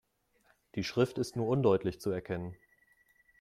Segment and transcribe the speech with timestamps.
[0.73, 2.55] Die Schrift ist nur undeutlich zu erkennen.